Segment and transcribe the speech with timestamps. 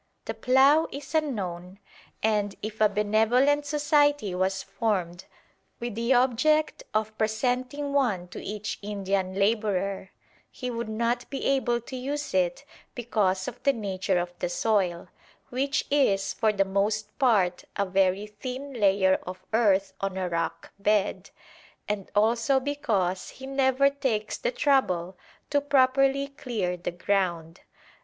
[0.25, 1.77] The plough is unknown,
[2.23, 5.25] and if a benevolent society was formed
[5.79, 10.09] with the object of presenting one to each Indian labourer,
[10.49, 15.09] he would not be able to use it because of the nature of the soil,
[15.49, 20.71] which is for the most part a very thin layer of earth on a rock
[20.79, 21.29] bed,
[21.87, 25.15] and also because he never takes the trouble
[25.51, 27.59] to properly clear the ground.